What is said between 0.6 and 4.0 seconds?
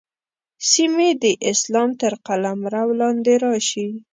سیمې د اسلام تر قلمرو لاندې راشي.